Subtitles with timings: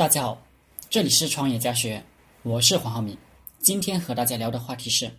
[0.00, 0.42] 大家好，
[0.88, 2.06] 这里是创业家学院，
[2.42, 3.14] 我是黄浩明。
[3.58, 5.12] 今天和大家聊的话题是：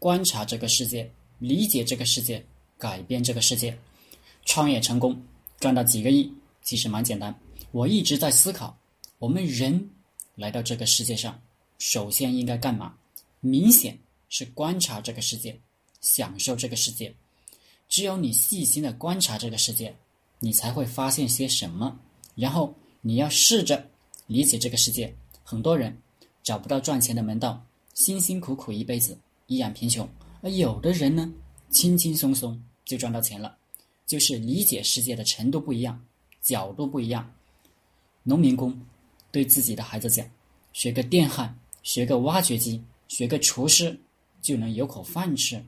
[0.00, 2.44] 观察这个世界，理解这个世界，
[2.76, 3.78] 改变这个世界。
[4.44, 5.16] 创业成功，
[5.60, 6.28] 赚到几个亿，
[6.60, 7.32] 其实蛮简单。
[7.70, 8.76] 我一直在思考，
[9.20, 9.90] 我们人
[10.34, 11.40] 来到这个世界上，
[11.78, 12.96] 首先应该干嘛？
[13.38, 13.96] 明显
[14.28, 15.56] 是观察这个世界，
[16.00, 17.14] 享受这个世界。
[17.88, 19.94] 只有你细心的观察这个世界，
[20.40, 21.96] 你才会发现些什么。
[22.34, 23.88] 然后你要试着
[24.26, 25.14] 理解这个世界。
[25.42, 25.96] 很多人
[26.42, 27.64] 找不到赚钱的门道，
[27.94, 30.06] 辛辛苦苦一辈子依然贫穷；
[30.42, 31.32] 而有的人呢，
[31.70, 33.56] 轻轻松松就赚到钱了。
[34.06, 36.04] 就是理解世界的程度不一样，
[36.40, 37.32] 角度不一样。
[38.22, 38.80] 农民工
[39.32, 40.24] 对自己的孩子讲
[40.72, 43.98] ：“学个电焊，学个挖掘机，学个厨师，
[44.40, 45.64] 就能有口饭吃。”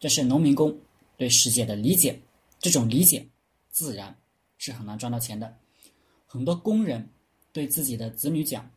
[0.00, 0.76] 这是农民工
[1.16, 2.20] 对世界的理解。
[2.58, 3.26] 这种理解，
[3.70, 4.16] 自然
[4.58, 5.56] 是很难赚到钱的。
[6.26, 7.08] 很多工人
[7.56, 8.70] 对自己的子女讲：“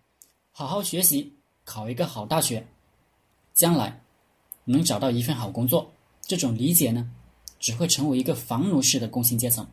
[0.54, 1.34] 好好学习，
[1.66, 2.66] 考一个好大学，
[3.54, 4.02] 将来
[4.64, 5.92] 能找到一份好工作。”
[6.26, 7.12] 这种理解呢，
[7.60, 9.68] 只会成为一个房奴式的工薪阶层，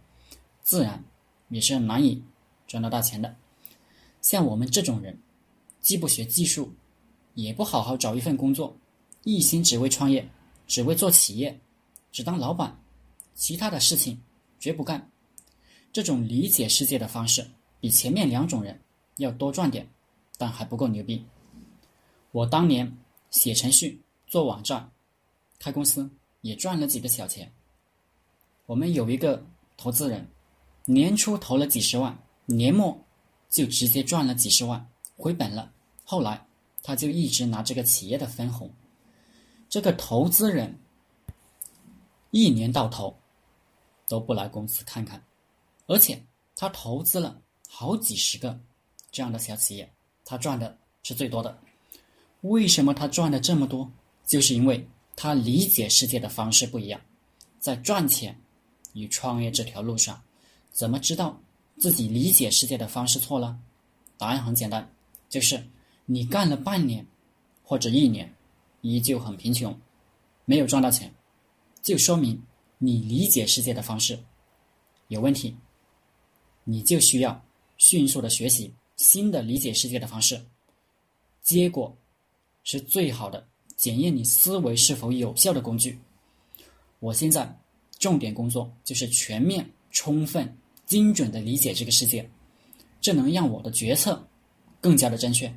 [0.64, 1.04] 自然
[1.50, 2.20] 也是难以
[2.66, 3.36] 赚到大钱的。
[4.22, 5.16] 像我们这种人，
[5.80, 6.72] 既不学技术，
[7.34, 8.76] 也不好好找一份工作，
[9.22, 10.28] 一心只为创业，
[10.66, 11.56] 只为做企业，
[12.10, 12.76] 只当老板，
[13.36, 14.20] 其他的事情
[14.58, 15.08] 绝不干。
[15.92, 17.46] 这种理解世界的方式。
[17.78, 18.80] 比前面两种人
[19.16, 19.88] 要多赚点，
[20.38, 21.24] 但还不够牛逼。
[22.32, 22.96] 我当年
[23.30, 24.90] 写程序、做网站、
[25.58, 26.08] 开公司，
[26.40, 27.52] 也赚了几个小钱。
[28.66, 29.44] 我们有一个
[29.76, 30.26] 投资人，
[30.84, 32.98] 年初投了几十万，年末
[33.48, 34.86] 就直接赚了几十万，
[35.16, 35.72] 回本了。
[36.04, 36.46] 后来
[36.82, 38.70] 他就一直拿这个企业的分红。
[39.68, 40.78] 这个投资人
[42.30, 43.16] 一年到头
[44.08, 45.24] 都不来公司看看，
[45.86, 46.22] 而且
[46.54, 47.40] 他投资了。
[47.68, 48.58] 好几十个
[49.16, 49.90] 这样的小企业，
[50.26, 51.58] 他赚的是最多的。
[52.42, 53.90] 为什么他赚的这么多？
[54.26, 54.86] 就是因为
[55.16, 57.00] 他理解世界的方式不一样。
[57.58, 58.38] 在赚钱
[58.92, 60.22] 与创业这条路上，
[60.70, 61.40] 怎么知道
[61.78, 63.58] 自己理解世界的方式错了？
[64.18, 64.86] 答案很简单，
[65.30, 65.66] 就是
[66.04, 67.06] 你干了半年
[67.62, 68.30] 或者一年，
[68.82, 69.74] 依旧很贫穷，
[70.44, 71.10] 没有赚到钱，
[71.80, 72.38] 就说明
[72.76, 74.22] 你理解世界的方式
[75.08, 75.56] 有问题，
[76.64, 77.42] 你就需要。
[77.78, 80.40] 迅速的学习新的理解世界的方式，
[81.42, 81.96] 结果
[82.64, 83.46] 是最好的
[83.76, 85.98] 检验你思维是否有效的工具。
[86.98, 87.58] 我现在
[87.98, 90.56] 重点工作就是全面、充分、
[90.86, 92.28] 精准的理解这个世界，
[93.00, 94.26] 这能让我的决策
[94.80, 95.54] 更加的正确。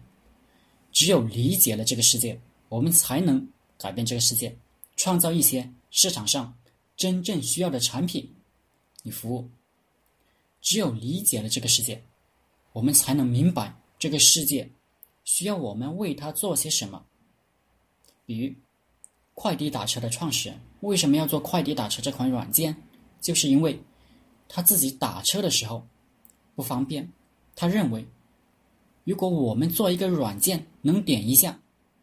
[0.92, 3.48] 只有理解了这个世界，我们才能
[3.78, 4.56] 改变这个世界，
[4.98, 6.58] 创造一些市场上
[6.98, 8.36] 真正需要的产品
[9.04, 9.50] 与服务。
[10.62, 12.04] 只有理解了这个世界。
[12.80, 14.70] 我们才能明白这个世界
[15.26, 17.06] 需要我们为他做些什么。
[18.26, 18.56] 比如，
[19.34, 22.74] 快滴打车的创始人为什么要做快滴打车这款软件？
[23.20, 23.78] 就是因为
[24.48, 25.86] 他自己打车的时候
[26.56, 27.12] 不方便。
[27.54, 28.08] 他认为，
[29.04, 31.60] 如果我们做一个软件，能点一下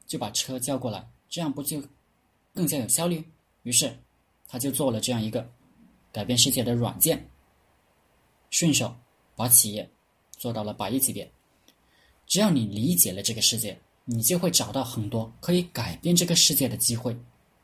[0.07, 1.83] 就把车叫过来，这样不就
[2.53, 3.25] 更加有效率？
[3.63, 3.99] 于是，
[4.47, 5.51] 他就做了这样一个
[6.13, 7.31] 改变世界的软件，
[8.51, 8.95] 顺手
[9.35, 9.91] 把企业。
[10.37, 11.31] 做到了百亿级别。
[12.27, 17.17] 只要你理解了这个世界，你就会找到很多可以改变这个世界的机会。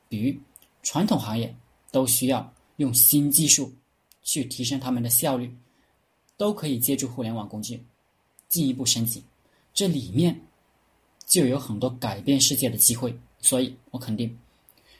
[0.09, 0.39] 比如，
[0.83, 1.53] 传统行业
[1.91, 3.73] 都需要用新技术
[4.23, 5.53] 去提升他们的效率，
[6.37, 7.83] 都可以借助互联网工具
[8.49, 9.23] 进一步升级。
[9.75, 10.41] 这里面
[11.27, 13.13] 就有很多改变世界的机会。
[13.41, 14.39] 所以我肯定，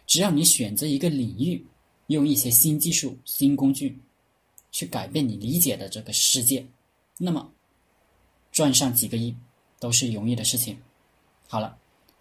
[0.09, 1.65] 只要你选择一个领域，
[2.09, 3.97] 用一些新技术、新工具
[4.73, 6.67] 去改变你理解的这个世界，
[7.17, 7.49] 那么。
[8.53, 9.35] 赚上几个亿
[9.81, 10.79] 都是容易的事情。
[11.49, 11.77] 好了，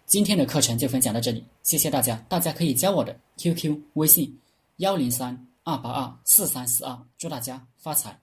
[0.06, 2.16] 今天的课程就分享到这里，谢谢大家。
[2.28, 4.36] 大家可以加我的 QQ 微信：
[4.78, 8.18] 幺零三二八二四三四二，祝大家发财。